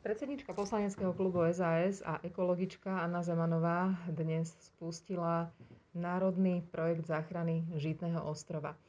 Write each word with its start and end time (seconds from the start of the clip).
Predsednička 0.00 0.56
poslaneckého 0.56 1.12
klubu 1.12 1.44
SAS 1.52 2.00
a 2.00 2.16
ekologička 2.24 3.04
Anna 3.04 3.20
Zemanová 3.20 3.92
dnes 4.08 4.48
spustila 4.72 5.52
národný 5.92 6.64
projekt 6.72 7.04
záchrany 7.04 7.68
Žitného 7.76 8.24
ostrova. 8.24 8.80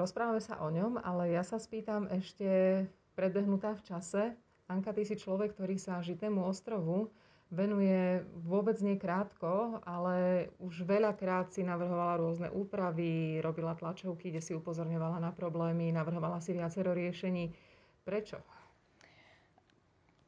Rozprávame 0.00 0.40
sa 0.40 0.64
o 0.64 0.72
ňom, 0.72 0.96
ale 1.04 1.36
ja 1.36 1.44
sa 1.44 1.60
spýtam 1.60 2.08
ešte 2.08 2.48
predbehnutá 3.20 3.76
v 3.76 3.84
čase. 3.84 4.22
Anka, 4.64 4.96
ty 4.96 5.04
si 5.04 5.12
človek, 5.12 5.52
ktorý 5.52 5.76
sa 5.76 6.00
Žitému 6.00 6.40
ostrovu 6.40 7.12
venuje 7.52 8.24
vôbec 8.48 8.80
nie 8.80 8.96
krátko, 8.96 9.84
ale 9.84 10.48
už 10.56 10.88
veľakrát 10.88 11.52
si 11.52 11.60
navrhovala 11.60 12.16
rôzne 12.16 12.48
úpravy, 12.48 13.44
robila 13.44 13.76
tlačovky, 13.76 14.32
kde 14.32 14.40
si 14.40 14.56
upozorňovala 14.56 15.20
na 15.20 15.36
problémy, 15.36 15.92
navrhovala 15.92 16.40
si 16.40 16.56
viacero 16.56 16.96
riešení. 16.96 17.52
Prečo? 18.08 18.40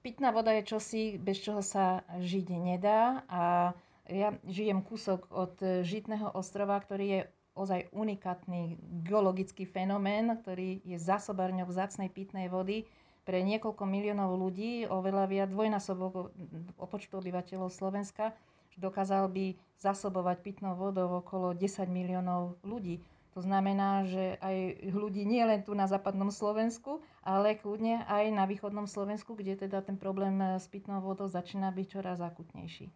Pitná 0.01 0.33
voda 0.33 0.57
je 0.57 0.65
čosi, 0.65 1.03
bez 1.21 1.45
čoho 1.45 1.61
sa 1.61 2.01
žiť 2.17 2.47
nedá 2.57 3.21
a 3.29 3.77
ja 4.09 4.33
žijem 4.49 4.81
kúsok 4.81 5.29
od 5.29 5.55
Žitného 5.85 6.33
ostrova, 6.33 6.81
ktorý 6.81 7.07
je 7.07 7.21
ozaj 7.53 7.93
unikátny 7.93 8.81
geologický 9.05 9.69
fenomén, 9.69 10.33
ktorý 10.41 10.81
je 10.83 10.97
zásobárňou 10.97 11.69
vzácnej 11.69 12.09
pitnej 12.09 12.49
vody 12.49 12.89
pre 13.29 13.45
niekoľko 13.45 13.85
miliónov 13.85 14.41
ľudí, 14.41 14.89
oveľa 14.89 15.29
viac 15.29 15.49
dvojnásobok 15.53 16.33
počtu 16.81 17.21
obyvateľov 17.21 17.69
Slovenska, 17.69 18.33
dokázal 18.81 19.29
by 19.29 19.53
zasobovať 19.77 20.41
pitnou 20.41 20.73
vodou 20.73 21.21
okolo 21.21 21.53
10 21.53 21.85
miliónov 21.93 22.57
ľudí. 22.65 23.05
To 23.35 23.41
znamená, 23.47 24.11
že 24.11 24.35
aj 24.43 24.91
ľudí 24.91 25.23
nie 25.23 25.43
len 25.47 25.63
tu 25.63 25.71
na 25.71 25.87
západnom 25.87 26.35
Slovensku, 26.35 26.99
ale 27.23 27.55
kľudne 27.55 28.03
aj 28.11 28.25
na 28.35 28.45
východnom 28.45 28.91
Slovensku, 28.91 29.39
kde 29.39 29.55
teda 29.55 29.87
ten 29.87 29.95
problém 29.95 30.59
s 30.59 30.67
pitnou 30.67 30.99
vodou 30.99 31.31
začína 31.31 31.71
byť 31.71 31.87
čoraz 31.87 32.19
akutnejší. 32.19 32.91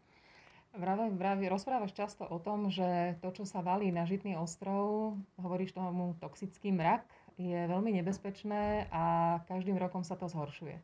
Vravaj, 0.74 1.14
vravaj, 1.14 1.46
rozprávaš 1.54 1.94
často 1.94 2.26
o 2.26 2.42
tom, 2.42 2.66
že 2.66 3.14
to, 3.22 3.30
čo 3.30 3.46
sa 3.46 3.62
valí 3.62 3.94
na 3.94 4.02
Žitný 4.10 4.34
ostrov, 4.34 5.14
hovoríš 5.38 5.70
tomu 5.70 6.18
toxický 6.18 6.74
mrak, 6.74 7.06
je 7.38 7.70
veľmi 7.70 7.94
nebezpečné 8.02 8.90
a 8.90 9.38
každým 9.46 9.78
rokom 9.78 10.02
sa 10.02 10.18
to 10.18 10.26
zhoršuje. 10.26 10.74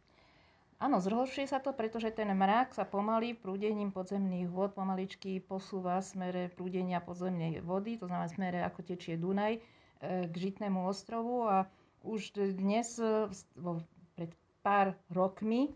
Áno, 0.81 0.97
zhoršuje 0.97 1.45
sa 1.45 1.61
to, 1.61 1.77
pretože 1.77 2.09
ten 2.17 2.33
mrak 2.33 2.73
sa 2.73 2.89
pomaly 2.89 3.37
prúdením 3.37 3.93
podzemných 3.93 4.49
vod 4.49 4.73
pomaličky 4.73 5.37
posúva 5.37 6.01
smere 6.01 6.49
prúdenia 6.49 7.05
podzemnej 7.05 7.61
vody, 7.61 8.01
to 8.01 8.09
znamená 8.09 8.33
smere 8.33 8.59
ako 8.65 8.89
tečie 8.89 9.21
Dunaj, 9.21 9.61
e, 9.61 9.63
k 10.25 10.33
Žitnému 10.33 10.89
ostrovu 10.89 11.45
a 11.45 11.69
už 12.01 12.33
dnes, 12.57 12.97
e, 12.97 13.29
pred 14.17 14.33
pár 14.65 14.97
rokmi, 15.13 15.69
e, 15.69 15.71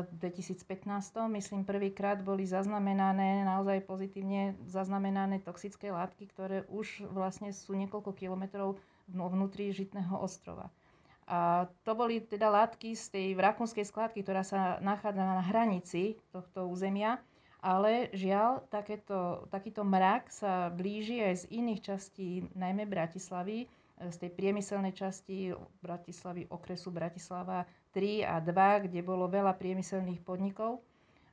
v 0.00 0.12
2015, 0.16 1.28
myslím, 1.28 1.68
prvýkrát 1.68 2.24
boli 2.24 2.48
zaznamenané, 2.48 3.44
naozaj 3.44 3.84
pozitívne 3.84 4.56
zaznamenané 4.64 5.44
toxické 5.44 5.92
látky, 5.92 6.32
ktoré 6.32 6.64
už 6.72 7.04
vlastne 7.12 7.52
sú 7.52 7.76
niekoľko 7.76 8.16
kilometrov 8.16 8.80
vnútri 9.12 9.68
Žitného 9.68 10.16
ostrova. 10.16 10.72
A 11.28 11.68
to 11.84 11.92
boli 11.92 12.24
teda 12.24 12.48
látky 12.48 12.96
z 12.96 13.04
tej 13.12 13.26
rakúnskej 13.36 13.84
skladky, 13.84 14.24
ktorá 14.24 14.40
sa 14.40 14.80
nachádza 14.80 15.20
na 15.20 15.44
hranici 15.44 16.16
tohto 16.32 16.64
územia. 16.72 17.20
Ale 17.60 18.08
žiaľ, 18.16 18.64
takéto, 18.72 19.44
takýto 19.52 19.84
mrak 19.84 20.32
sa 20.32 20.72
blíži 20.72 21.20
aj 21.20 21.44
z 21.44 21.44
iných 21.52 21.80
častí, 21.84 22.48
najmä 22.56 22.88
Bratislavy, 22.88 23.68
z 23.98 24.16
tej 24.16 24.30
priemyselnej 24.30 24.94
časti 24.94 25.52
Bratislavy, 25.82 26.48
okresu 26.48 26.88
Bratislava 26.88 27.68
3 27.92 28.24
a 28.24 28.40
2, 28.40 28.88
kde 28.88 29.00
bolo 29.04 29.28
veľa 29.28 29.52
priemyselných 29.58 30.22
podnikov. 30.24 30.80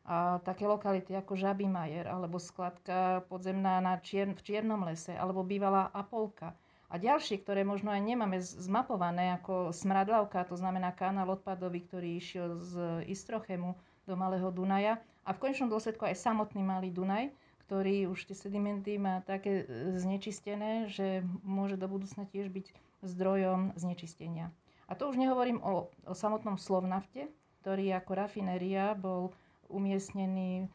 A 0.06 0.42
také 0.44 0.68
lokality 0.68 1.16
ako 1.16 1.40
Žabý 1.40 1.70
Majer, 1.72 2.10
alebo 2.10 2.42
skladka 2.42 3.24
podzemná 3.32 3.80
na 3.80 3.96
Čier, 4.02 4.28
v 4.34 4.42
Čiernom 4.44 4.82
lese, 4.84 5.16
alebo 5.16 5.46
bývalá 5.46 5.88
Apolka– 5.96 6.52
a 6.96 7.04
ďalšie, 7.04 7.44
ktoré 7.44 7.68
možno 7.68 7.92
aj 7.92 8.00
nemáme 8.00 8.40
zmapované, 8.40 9.36
ako 9.36 9.76
Smradlavka, 9.76 10.48
to 10.48 10.56
znamená 10.56 10.96
kanál 10.96 11.36
odpadový, 11.36 11.84
ktorý 11.84 12.16
išiel 12.16 12.56
z 12.64 13.04
Istrochemu 13.12 13.76
do 14.08 14.16
Malého 14.16 14.48
Dunaja. 14.48 15.04
A 15.28 15.36
v 15.36 15.44
konečnom 15.44 15.68
dôsledku 15.68 16.08
aj 16.08 16.16
samotný 16.16 16.64
Malý 16.64 16.96
Dunaj, 16.96 17.36
ktorý 17.68 18.08
už 18.08 18.32
tie 18.32 18.38
sedimenty 18.40 18.96
má 18.96 19.20
také 19.28 19.68
e, 19.68 20.00
znečistené, 20.00 20.88
že 20.88 21.20
môže 21.44 21.76
do 21.76 21.92
budúcna 21.92 22.24
tiež 22.32 22.48
byť 22.48 22.72
zdrojom 23.04 23.76
znečistenia. 23.76 24.56
A 24.88 24.96
to 24.96 25.12
už 25.12 25.20
nehovorím 25.20 25.60
o, 25.68 25.92
o 26.08 26.14
samotnom 26.16 26.56
Slovnafte, 26.56 27.28
ktorý 27.60 27.92
ako 28.00 28.12
rafinéria 28.16 28.96
bol 28.96 29.36
umiestnený 29.68 30.72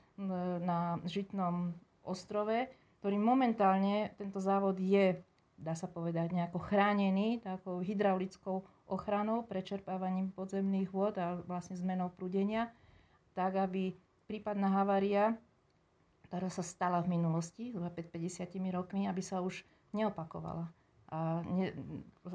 na 0.61 1.01
Žitnom 1.09 1.73
ostrove, 2.05 2.69
ktorý 3.01 3.17
momentálne, 3.17 4.13
tento 4.21 4.43
závod 4.43 4.77
je 4.77 5.17
dá 5.61 5.77
sa 5.77 5.87
povedať, 5.87 6.33
nejako 6.33 6.59
chránený 6.59 7.45
takou 7.45 7.85
hydraulickou 7.85 8.65
ochranou, 8.89 9.45
prečerpávaním 9.45 10.33
podzemných 10.33 10.89
vôd 10.91 11.15
a 11.21 11.39
vlastne 11.45 11.77
zmenou 11.77 12.09
prúdenia, 12.11 12.73
tak 13.37 13.61
aby 13.61 13.95
prípadná 14.27 14.73
havária, 14.73 15.37
ktorá 16.27 16.49
sa 16.49 16.65
stala 16.65 16.99
v 17.05 17.21
minulosti, 17.21 17.71
zhruba 17.71 17.93
50 17.93 18.49
rokmi, 18.73 19.07
aby 19.07 19.23
sa 19.23 19.45
už 19.45 19.63
neopakovala. 19.93 20.67
A 21.11 21.43
ne, 21.47 21.75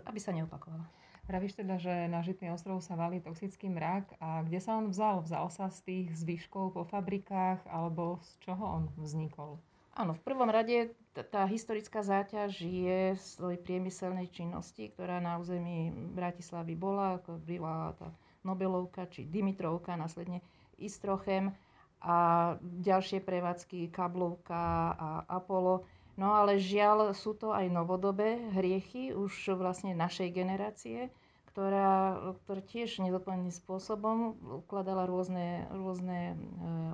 aby 0.06 0.20
sa 0.20 0.36
neopakovala. 0.36 0.86
Pravíš 1.26 1.58
teda, 1.58 1.82
že 1.82 2.06
na 2.06 2.22
Žitný 2.22 2.54
ostrov 2.54 2.86
sa 2.86 2.94
valí 2.94 3.18
toxický 3.18 3.66
mrak 3.66 4.14
a 4.22 4.46
kde 4.46 4.62
sa 4.62 4.78
on 4.78 4.94
vzal? 4.94 5.26
Vzal 5.26 5.50
sa 5.50 5.74
z 5.74 5.80
tých 5.82 6.08
zvyškov 6.22 6.78
po 6.78 6.86
fabrikách 6.86 7.66
alebo 7.66 8.22
z 8.22 8.30
čoho 8.46 8.62
on 8.62 8.84
vznikol? 9.02 9.58
Áno, 9.96 10.12
v 10.12 10.26
prvom 10.28 10.52
rade 10.52 10.92
tá 11.16 11.48
historická 11.48 12.04
záťaž 12.04 12.52
je 12.60 13.16
z 13.16 13.30
tej 13.40 13.58
priemyselnej 13.64 14.28
činnosti, 14.28 14.92
ktorá 14.92 15.24
na 15.24 15.40
území 15.40 15.88
Bratislavy 16.12 16.76
bola, 16.76 17.24
ako 17.24 17.40
bola 17.40 17.96
tá 17.96 18.12
Nobelovka 18.44 19.08
či 19.08 19.24
Dimitrovka, 19.24 19.96
následne 19.96 20.44
Istrochem 20.76 21.56
a 22.04 22.18
ďalšie 22.60 23.24
prevádzky 23.24 23.88
Kablovka 23.88 24.92
a 25.00 25.10
Apollo. 25.32 25.88
No 26.20 26.36
ale 26.36 26.60
žiaľ 26.60 27.16
sú 27.16 27.32
to 27.32 27.56
aj 27.56 27.72
novodobé 27.72 28.52
hriechy 28.52 29.16
už 29.16 29.56
vlastne 29.56 29.96
našej 29.96 30.28
generácie, 30.36 31.08
ktorá, 31.56 32.20
ktorá 32.44 32.62
tiež 32.68 33.00
nezodpovedným 33.00 33.56
spôsobom 33.56 34.36
ukladala 34.60 35.08
rôzne, 35.08 35.72
rôzne 35.72 36.20
e, 36.32 36.38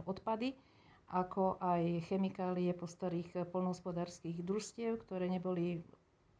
odpady 0.05 0.53
ako 1.11 1.59
aj 1.59 2.07
chemikálie 2.07 2.71
po 2.71 2.87
starých 2.87 3.51
polnohospodárských 3.51 4.39
družstiev, 4.39 5.03
ktoré 5.03 5.27
neboli 5.27 5.83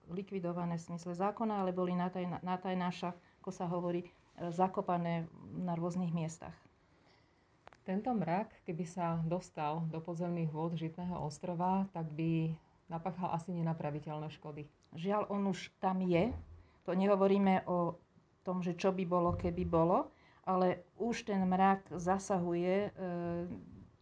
likvidované 0.07 0.79
v 0.79 0.87
smysle 0.91 1.11
zákona, 1.11 1.61
ale 1.61 1.75
boli 1.75 1.91
na, 1.91 2.07
taj, 2.07 2.39
na 2.39 2.55
tajnášach, 2.55 3.15
ako 3.43 3.51
sa 3.51 3.67
hovorí, 3.67 4.07
e, 4.07 4.09
zakopané 4.51 5.27
na 5.51 5.75
rôznych 5.75 6.15
miestach. 6.15 6.55
Tento 7.83 8.13
mrak, 8.13 8.63
keby 8.63 8.85
sa 8.87 9.19
dostal 9.25 9.83
do 9.89 9.99
podzemných 9.99 10.53
vôd 10.53 10.77
Žitného 10.77 11.17
ostrova, 11.19 11.89
tak 11.91 12.07
by 12.13 12.53
napáchal 12.87 13.33
asi 13.33 13.51
nenapraviteľné 13.55 14.29
škody. 14.31 14.67
Žiaľ, 14.95 15.31
on 15.31 15.49
už 15.49 15.71
tam 15.79 16.03
je. 16.03 16.29
To 16.85 16.91
nehovoríme 16.93 17.65
o 17.65 17.97
tom, 18.43 18.61
že 18.61 18.77
čo 18.77 18.91
by 18.91 19.03
bolo, 19.07 19.33
keby 19.33 19.63
bolo, 19.65 20.11
ale 20.45 20.85
už 20.99 21.25
ten 21.29 21.41
mrak 21.45 21.89
zasahuje 21.95 22.89
e, 22.89 22.89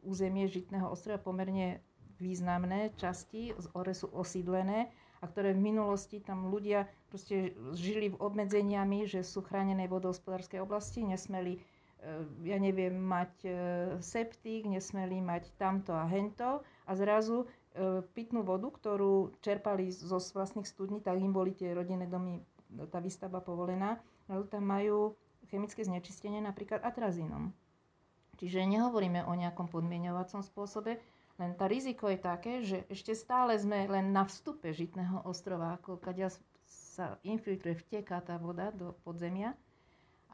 územie 0.10 0.50
Žitného 0.50 0.90
ostrova 0.90 1.22
pomerne 1.22 1.86
významné 2.20 2.92
časti, 3.00 3.56
ktoré 3.56 3.94
sú 3.96 4.12
osídlené 4.12 4.90
a 5.22 5.26
ktoré 5.28 5.56
v 5.56 5.64
minulosti 5.72 6.20
tam 6.20 6.52
ľudia 6.52 6.88
proste 7.12 7.56
žili 7.76 8.12
v 8.12 8.20
obmedzeniami, 8.20 9.08
že 9.08 9.24
sú 9.24 9.44
chránené 9.44 9.88
vodohospodárskej 9.88 10.64
oblasti, 10.64 11.04
nesmeli, 11.04 11.60
eh, 11.60 12.24
ja 12.44 12.58
neviem, 12.60 12.96
mať 12.96 13.34
eh, 13.44 13.54
septík, 14.00 14.68
nesmeli 14.68 15.20
mať 15.20 15.52
tamto 15.60 15.96
a 15.96 16.08
hento 16.08 16.64
a 16.88 16.92
zrazu 16.96 17.48
eh, 17.48 18.04
pitnú 18.16 18.44
vodu, 18.44 18.68
ktorú 18.72 19.36
čerpali 19.44 19.92
zo 19.92 20.20
vlastných 20.20 20.68
studní, 20.68 21.00
tak 21.04 21.20
im 21.20 21.32
boli 21.32 21.52
tie 21.56 21.72
rodinné 21.76 22.08
domy, 22.08 22.40
tá 22.92 23.00
výstavba 23.04 23.44
povolená, 23.44 24.00
ale 24.32 24.46
tam 24.48 24.68
majú 24.68 25.16
chemické 25.50 25.82
znečistenie 25.84 26.40
napríklad 26.40 26.84
atrazínom. 26.86 27.52
Čiže 28.40 28.64
nehovoríme 28.64 29.28
o 29.28 29.36
nejakom 29.36 29.68
podmienovacom 29.68 30.40
spôsobe, 30.40 30.96
len 31.40 31.56
tá 31.56 31.72
riziko 31.72 32.12
je 32.12 32.20
také, 32.20 32.54
že 32.64 32.84
ešte 32.92 33.16
stále 33.16 33.56
sme 33.56 33.88
len 33.88 34.12
na 34.12 34.28
vstupe 34.28 34.72
Žitného 34.72 35.24
ostrova, 35.24 35.80
ako 35.80 36.00
kadia 36.00 36.32
sa 36.68 37.16
infiltruje, 37.24 37.80
vteká 37.80 38.20
tá 38.20 38.36
voda 38.36 38.76
do 38.76 38.92
podzemia, 39.08 39.56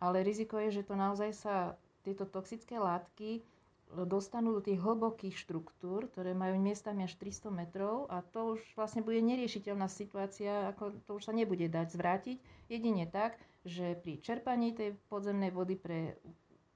ale 0.01 0.25
riziko 0.25 0.57
je, 0.57 0.81
že 0.81 0.87
to 0.87 0.97
naozaj 0.97 1.29
sa 1.33 1.55
tieto 2.01 2.25
toxické 2.25 2.77
látky 2.81 3.45
dostanú 3.93 4.57
do 4.57 4.61
tých 4.65 4.81
hlbokých 4.81 5.37
štruktúr, 5.37 6.09
ktoré 6.09 6.33
majú 6.33 6.57
miestami 6.57 7.05
až 7.05 7.13
300 7.21 7.53
metrov 7.53 8.09
a 8.09 8.25
to 8.25 8.57
už 8.57 8.61
vlastne 8.73 9.05
bude 9.05 9.21
neriešiteľná 9.21 9.85
situácia, 9.85 10.73
ako 10.73 10.97
to 11.05 11.11
už 11.21 11.29
sa 11.29 11.33
nebude 11.37 11.69
dať 11.69 11.87
zvrátiť. 11.93 12.37
Jedine 12.65 13.05
tak, 13.05 13.37
že 13.61 13.93
pri 14.01 14.19
čerpaní 14.25 14.73
tej 14.73 14.97
podzemnej 15.07 15.53
vody 15.53 15.77
pre 15.77 16.17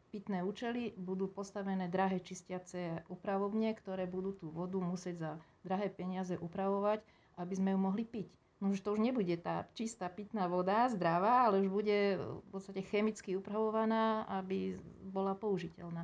pitné 0.09 0.41
účely 0.41 0.97
budú 0.97 1.29
postavené 1.29 1.85
drahé 1.85 2.19
čistiace 2.19 3.05
upravovne, 3.07 3.69
ktoré 3.77 4.09
budú 4.09 4.33
tú 4.33 4.49
vodu 4.49 4.81
musieť 4.81 5.15
za 5.21 5.31
drahé 5.61 5.93
peniaze 5.93 6.33
upravovať, 6.35 7.05
aby 7.37 7.53
sme 7.53 7.77
ju 7.77 7.79
mohli 7.79 8.03
piť. 8.03 8.27
No 8.59 8.75
už 8.75 8.83
to 8.83 8.91
už 8.91 8.99
nebude 8.99 9.31
tá 9.39 9.69
čistá 9.71 10.11
pitná 10.11 10.51
voda, 10.51 10.91
zdravá, 10.91 11.47
ale 11.47 11.63
už 11.63 11.69
bude 11.71 12.19
v 12.19 12.47
podstate 12.51 12.83
chemicky 12.83 13.39
upravovaná, 13.39 14.27
aby 14.27 14.75
bola 15.07 15.31
použiteľná. 15.31 16.03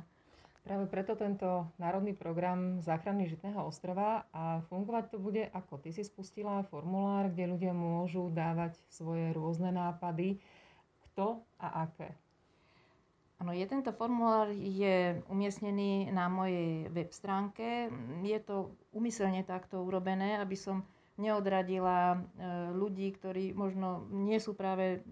Práve 0.66 0.90
preto 0.90 1.14
tento 1.14 1.70
národný 1.78 2.10
program 2.10 2.82
záchrany 2.82 3.30
Žitného 3.30 3.62
ostrova 3.62 4.26
a 4.34 4.66
fungovať 4.66 5.14
to 5.14 5.18
bude 5.22 5.46
ako 5.54 5.78
ty 5.78 5.94
si 5.94 6.02
spustila 6.02 6.66
formulár, 6.66 7.30
kde 7.30 7.54
ľudia 7.54 7.70
môžu 7.70 8.34
dávať 8.34 8.74
svoje 8.90 9.30
rôzne 9.30 9.70
nápady, 9.70 10.42
kto 11.06 11.44
a 11.62 11.86
aké. 11.86 12.18
Ano, 13.36 13.52
je 13.52 13.68
tento 13.68 13.92
formulár 13.92 14.48
je 14.56 15.20
umiestnený 15.28 16.08
na 16.08 16.24
mojej 16.32 16.88
web 16.88 17.12
stránke. 17.12 17.92
Je 18.24 18.38
to 18.40 18.72
umyselne 18.96 19.44
takto 19.44 19.84
urobené, 19.84 20.40
aby 20.40 20.56
som 20.56 20.88
neodradila 21.20 22.16
e, 22.16 22.18
ľudí, 22.72 23.12
ktorí 23.12 23.52
možno 23.52 24.08
nie 24.08 24.40
sú 24.40 24.56
práve 24.56 25.04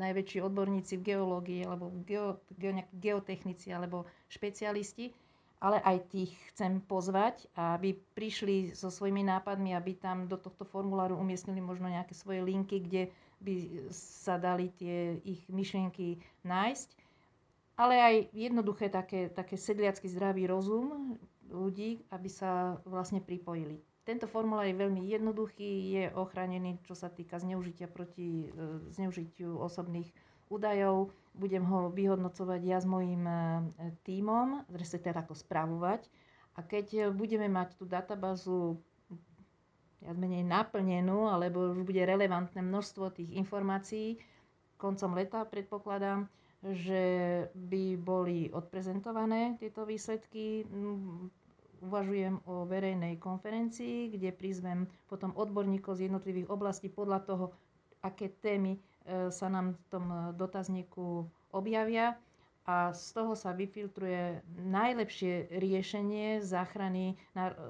najväčší 0.00 0.40
odborníci 0.40 0.96
v 0.96 1.12
geológii 1.12 1.60
alebo 1.68 1.92
geo, 2.08 2.40
geo, 2.56 2.72
geotechnici 2.96 3.68
alebo 3.68 4.08
špecialisti, 4.32 5.12
ale 5.60 5.76
aj 5.84 6.08
tých 6.08 6.32
chcem 6.52 6.80
pozvať, 6.80 7.52
aby 7.52 7.92
prišli 8.16 8.72
so 8.72 8.88
svojimi 8.88 9.20
nápadmi, 9.28 9.76
aby 9.76 9.92
tam 10.00 10.24
do 10.24 10.40
tohto 10.40 10.64
formuláru 10.64 11.20
umiestnili 11.20 11.60
možno 11.60 11.92
nejaké 11.92 12.16
svoje 12.16 12.40
linky, 12.40 12.80
kde 12.80 13.12
by 13.44 13.54
sa 13.92 14.40
dali 14.40 14.72
tie 14.72 15.20
ich 15.20 15.44
myšlienky 15.52 16.16
nájsť 16.48 17.01
ale 17.82 17.94
aj 17.98 18.14
jednoduché 18.30 18.86
také, 18.86 19.26
také 19.26 19.58
sedliacky 19.58 20.06
zdravý 20.06 20.46
rozum 20.46 21.18
ľudí, 21.50 22.06
aby 22.14 22.30
sa 22.30 22.78
vlastne 22.86 23.18
pripojili. 23.18 23.82
Tento 24.06 24.30
formulár 24.30 24.66
je 24.70 24.78
veľmi 24.78 25.02
jednoduchý, 25.10 25.70
je 25.94 26.04
ochránený, 26.14 26.78
čo 26.86 26.94
sa 26.94 27.10
týka 27.10 27.38
zneužitia 27.42 27.90
proti 27.90 28.46
e, 28.46 28.86
zneužitiu 28.94 29.58
osobných 29.58 30.10
údajov. 30.46 31.10
Budem 31.34 31.62
ho 31.66 31.90
vyhodnocovať 31.90 32.60
ja 32.62 32.78
s 32.82 32.86
mojím 32.86 33.26
e, 33.26 33.34
tímom, 34.06 34.66
respektíve 34.70 35.18
ako 35.18 35.34
spravovať. 35.34 36.06
A 36.58 36.66
keď 36.66 37.14
budeme 37.14 37.46
mať 37.46 37.78
tú 37.78 37.86
databázu 37.86 38.78
viac 40.02 40.18
menej 40.18 40.42
naplnenú, 40.42 41.30
alebo 41.30 41.70
už 41.70 41.86
bude 41.86 42.02
relevantné 42.02 42.58
množstvo 42.58 43.14
tých 43.14 43.30
informácií, 43.38 44.18
koncom 44.74 45.14
leta 45.14 45.46
predpokladám, 45.46 46.26
že 46.62 47.02
by 47.52 47.98
boli 47.98 48.46
odprezentované 48.48 49.58
tieto 49.58 49.82
výsledky. 49.82 50.62
Mm, 50.64 51.26
uvažujem 51.82 52.38
o 52.46 52.62
verejnej 52.62 53.18
konferencii, 53.18 54.14
kde 54.14 54.30
prizvem 54.30 54.80
potom 55.10 55.34
odborníkov 55.34 55.98
z 55.98 56.06
jednotlivých 56.06 56.46
oblastí 56.46 56.86
podľa 56.86 57.18
toho, 57.26 57.44
aké 58.00 58.30
témy 58.38 58.78
e, 58.78 58.80
sa 59.28 59.50
nám 59.50 59.74
v 59.74 59.82
tom 59.90 60.04
dotazníku 60.38 61.26
objavia 61.50 62.14
a 62.62 62.94
z 62.94 63.06
toho 63.12 63.34
sa 63.34 63.50
vyfiltruje 63.50 64.38
najlepšie 64.62 65.50
riešenie 65.50 66.38
záchrany 66.38 67.18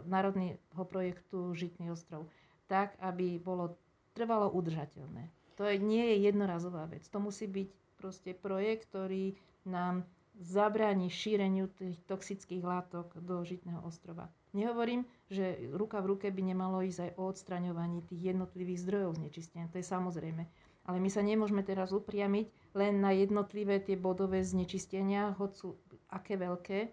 národného 0.05 0.85
projektu 0.85 1.57
Žitný 1.57 1.89
ostrov. 1.89 2.29
Tak, 2.69 3.01
aby 3.01 3.41
bolo 3.41 3.81
trvalo 4.13 4.53
udržateľné. 4.53 5.33
To 5.57 5.65
nie 5.81 6.05
je 6.13 6.29
jednorazová 6.29 6.85
vec. 6.89 7.09
To 7.09 7.21
musí 7.21 7.49
byť 7.49 7.69
proste 8.03 8.35
projekt, 8.35 8.91
ktorý 8.91 9.39
nám 9.63 10.03
zabráni 10.43 11.07
šíreniu 11.07 11.71
tých 11.71 12.03
toxických 12.11 12.67
látok 12.67 13.15
do 13.23 13.47
Žitného 13.47 13.79
ostrova. 13.87 14.27
Nehovorím, 14.53 15.07
že 15.31 15.57
ruka 15.71 16.03
v 16.03 16.17
ruke 16.17 16.27
by 16.35 16.43
nemalo 16.43 16.83
ísť 16.83 17.09
aj 17.09 17.11
o 17.17 17.23
odstraňovaní 17.31 18.03
tých 18.05 18.35
jednotlivých 18.35 18.83
zdrojov 18.83 19.23
znečistenia. 19.23 19.71
To 19.71 19.79
je 19.79 19.87
samozrejme. 19.87 20.43
Ale 20.83 20.99
my 20.99 21.09
sa 21.09 21.23
nemôžeme 21.23 21.63
teraz 21.63 21.95
upriamiť 21.95 22.75
len 22.75 22.99
na 22.99 23.15
jednotlivé 23.15 23.79
tie 23.79 23.95
bodové 23.95 24.43
znečistenia, 24.43 25.31
hoď 25.39 25.51
sú 25.55 25.69
aké 26.11 26.35
veľké, 26.35 26.91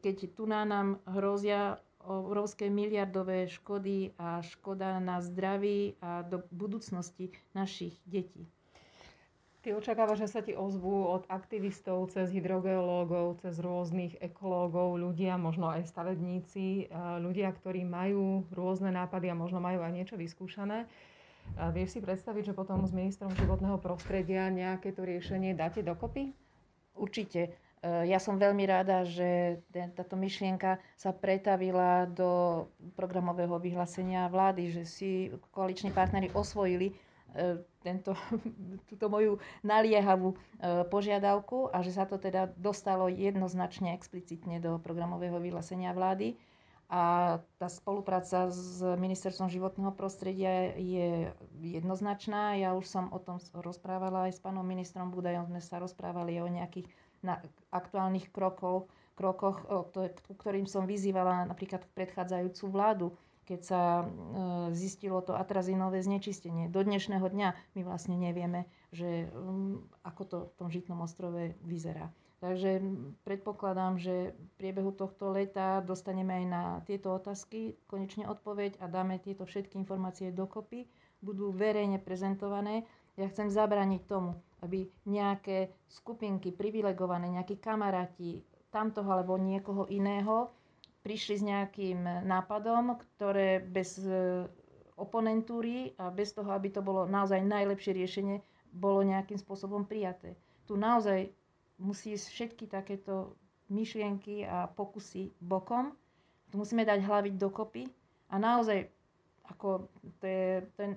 keď 0.00 0.16
tu 0.32 0.48
nám 0.48 1.04
hrozia 1.04 1.76
obrovské 2.00 2.72
miliardové 2.72 3.44
škody 3.44 4.16
a 4.16 4.40
škoda 4.40 4.96
na 5.04 5.20
zdraví 5.20 6.00
a 6.00 6.24
do 6.24 6.40
budúcnosti 6.48 7.28
našich 7.52 8.00
detí. 8.08 8.48
Ty 9.60 9.76
očakávaš, 9.76 10.24
že 10.24 10.32
sa 10.32 10.40
ti 10.40 10.56
ozvú 10.56 11.04
od 11.04 11.28
aktivistov 11.28 12.08
cez 12.08 12.32
hydrogeológov, 12.32 13.44
cez 13.44 13.60
rôznych 13.60 14.16
ekológov, 14.16 14.96
ľudia, 14.96 15.36
možno 15.36 15.68
aj 15.68 15.84
stavebníci, 15.84 16.88
ľudia, 17.20 17.52
ktorí 17.52 17.84
majú 17.84 18.48
rôzne 18.56 18.88
nápady 18.88 19.28
a 19.28 19.36
možno 19.36 19.60
majú 19.60 19.84
aj 19.84 19.92
niečo 19.92 20.16
vyskúšané. 20.16 20.88
A 21.60 21.68
vieš 21.76 21.92
si 21.92 22.00
predstaviť, 22.00 22.52
že 22.52 22.56
potom 22.56 22.88
s 22.88 22.96
ministrom 22.96 23.36
životného 23.36 23.76
prostredia 23.76 24.48
nejaké 24.48 24.96
to 24.96 25.04
riešenie 25.04 25.52
dáte 25.52 25.84
dokopy? 25.84 26.32
Určite. 26.96 27.52
E, 27.84 28.08
ja 28.08 28.16
som 28.16 28.40
veľmi 28.40 28.64
rada, 28.64 29.04
že 29.04 29.60
táto 29.92 30.16
myšlienka 30.16 30.80
sa 30.96 31.12
pretavila 31.12 32.08
do 32.08 32.64
programového 32.96 33.60
vyhlásenia 33.60 34.24
vlády, 34.32 34.72
že 34.72 34.82
si 34.88 35.10
koaliční 35.52 35.92
partnery 35.92 36.32
osvojili 36.32 36.92
E, 36.92 37.09
tento, 37.80 38.12
túto 38.90 39.06
moju 39.08 39.40
naliehavú 39.64 40.34
e, 40.34 40.36
požiadavku 40.88 41.72
a 41.72 41.80
že 41.80 41.96
sa 41.96 42.04
to 42.04 42.20
teda 42.20 42.52
dostalo 42.56 43.08
jednoznačne 43.08 43.96
explicitne 43.96 44.60
do 44.60 44.76
programového 44.80 45.40
vyhlásenia 45.40 45.96
vlády. 45.96 46.36
A 46.90 47.38
tá 47.62 47.70
spolupráca 47.70 48.50
s 48.50 48.82
Ministerstvom 48.82 49.46
životného 49.46 49.94
prostredia 49.94 50.74
je 50.74 51.30
jednoznačná. 51.62 52.58
Ja 52.58 52.74
už 52.74 52.90
som 52.90 53.14
o 53.14 53.22
tom 53.22 53.38
rozprávala 53.54 54.26
aj 54.26 54.34
s 54.34 54.42
pánom 54.42 54.66
ministrom 54.66 55.14
Budajom. 55.14 55.46
Sme 55.46 55.62
sa 55.62 55.78
rozprávali 55.78 56.42
o 56.42 56.50
nejakých 56.50 56.90
aktuálnych 57.70 58.34
krokoch, 58.34 58.90
krokoch, 59.14 59.62
ku 60.26 60.34
ktorým 60.34 60.66
som 60.66 60.82
vyzývala 60.82 61.46
napríklad 61.46 61.86
predchádzajúcu 61.94 62.64
vládu 62.66 63.14
keď 63.50 63.60
sa 63.66 63.82
e, 63.82 64.04
zistilo 64.78 65.18
to 65.26 65.34
atrazinové 65.34 65.98
znečistenie. 66.06 66.70
Do 66.70 66.86
dnešného 66.86 67.26
dňa 67.26 67.74
my 67.74 67.80
vlastne 67.82 68.14
nevieme, 68.14 68.70
že 68.94 69.26
mm, 69.26 70.06
ako 70.06 70.22
to 70.22 70.38
v 70.46 70.54
tom 70.54 70.68
Žitnom 70.70 71.02
ostrove 71.02 71.58
vyzerá. 71.66 72.14
Takže 72.38 72.78
predpokladám, 73.26 73.98
že 73.98 74.32
v 74.32 74.50
priebehu 74.56 74.94
tohto 74.94 75.34
leta 75.34 75.82
dostaneme 75.82 76.40
aj 76.40 76.44
na 76.46 76.62
tieto 76.86 77.10
otázky 77.12 77.74
konečne 77.90 78.30
odpoveď 78.30 78.78
a 78.78 78.86
dáme 78.86 79.18
tieto 79.18 79.42
všetky 79.44 79.76
informácie 79.76 80.30
dokopy, 80.30 80.86
budú 81.18 81.50
verejne 81.50 81.98
prezentované. 81.98 82.86
Ja 83.18 83.26
chcem 83.28 83.50
zabrániť 83.50 84.06
tomu, 84.06 84.38
aby 84.62 84.88
nejaké 85.04 85.74
skupinky 85.90 86.54
privilegované, 86.54 87.34
nejakí 87.34 87.58
kamaráti 87.58 88.40
tamtoho 88.70 89.10
alebo 89.10 89.34
niekoho 89.36 89.90
iného 89.90 90.54
prišli 91.00 91.34
s 91.40 91.44
nejakým 91.44 92.28
nápadom, 92.28 93.00
ktoré 93.16 93.60
bez 93.60 93.96
e, 94.00 94.44
oponentúry 95.00 95.96
a 95.96 96.12
bez 96.12 96.36
toho, 96.36 96.52
aby 96.52 96.68
to 96.68 96.84
bolo 96.84 97.08
naozaj 97.08 97.40
najlepšie 97.40 97.96
riešenie, 97.96 98.36
bolo 98.70 99.00
nejakým 99.02 99.40
spôsobom 99.40 99.88
prijaté. 99.88 100.36
Tu 100.68 100.76
naozaj 100.76 101.32
musí 101.80 102.14
ísť 102.14 102.26
všetky 102.28 102.64
takéto 102.68 103.34
myšlienky 103.72 104.44
a 104.44 104.68
pokusy 104.68 105.32
bokom. 105.40 105.96
Tu 106.52 106.58
musíme 106.60 106.84
dať 106.84 107.00
hlavy 107.00 107.30
dokopy 107.34 107.88
a 108.28 108.36
naozaj 108.36 108.90
ako 109.50 109.90
to 110.22 110.24
je, 110.26 110.46
to 110.76 110.80
je 110.82 110.90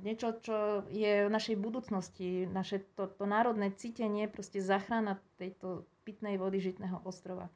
niečo, 0.00 0.28
čo 0.40 0.56
je 0.88 1.28
v 1.28 1.30
našej 1.32 1.56
budúcnosti, 1.60 2.48
naše 2.48 2.84
to, 2.96 3.08
to 3.08 3.24
národné 3.28 3.72
cítenie, 3.76 4.28
proste 4.28 4.60
zachrana 4.64 5.20
tejto 5.36 5.84
pitnej 6.04 6.40
vody 6.40 6.60
Žitného 6.60 7.00
ostrova. 7.04 7.52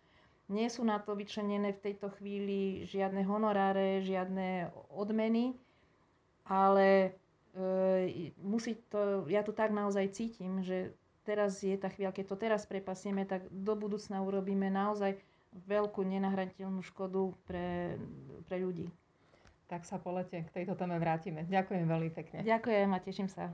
Nie 0.55 0.71
sú 0.71 0.87
na 0.87 1.03
to 1.03 1.19
vyčlenené 1.19 1.75
v 1.75 1.83
tejto 1.91 2.15
chvíli 2.15 2.87
žiadne 2.87 3.27
honoráre, 3.27 4.07
žiadne 4.07 4.71
odmeny, 4.95 5.59
ale 6.47 7.19
e, 7.59 8.31
musí 8.39 8.79
to, 8.87 9.27
ja 9.27 9.43
to 9.43 9.51
tak 9.51 9.75
naozaj 9.75 10.15
cítim, 10.15 10.63
že 10.63 10.95
teraz 11.27 11.59
je 11.67 11.75
tá 11.75 11.91
chvíľa, 11.91 12.15
keď 12.15 12.25
to 12.31 12.37
teraz 12.39 12.63
prepasieme, 12.71 13.27
tak 13.27 13.51
do 13.51 13.75
budúcna 13.75 14.23
urobíme 14.23 14.71
naozaj 14.71 15.19
veľkú 15.67 16.07
nenahraditeľnú 16.07 16.87
škodu 16.87 17.35
pre, 17.51 17.99
pre 18.47 18.57
ľudí. 18.63 18.87
Tak 19.67 19.83
sa 19.83 19.99
po 19.99 20.15
lete 20.15 20.47
k 20.47 20.55
tejto 20.55 20.79
téme 20.79 21.01
vrátime. 21.03 21.49
Ďakujem 21.51 21.85
veľmi 21.89 22.11
pekne. 22.15 22.39
Ďakujem 22.47 22.89
a 22.95 22.99
teším 23.03 23.27
sa. 23.27 23.51